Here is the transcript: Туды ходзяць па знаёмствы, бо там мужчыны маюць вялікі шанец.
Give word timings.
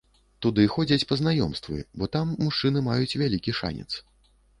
Туды 0.43 0.63
ходзяць 0.75 1.03
па 1.09 1.17
знаёмствы, 1.19 1.77
бо 2.03 2.07
там 2.15 2.31
мужчыны 2.45 2.83
маюць 2.89 3.17
вялікі 3.23 3.55
шанец. 3.59 3.87